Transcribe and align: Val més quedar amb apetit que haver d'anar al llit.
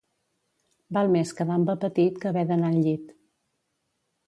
Val 0.97 1.11
més 1.15 1.33
quedar 1.41 1.59
amb 1.61 1.69
apetit 1.75 2.19
que 2.23 2.31
haver 2.33 2.47
d'anar 2.53 2.71
al 2.73 2.83
llit. 2.89 3.15